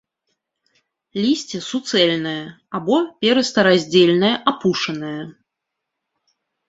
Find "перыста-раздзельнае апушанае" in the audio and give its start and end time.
3.25-5.19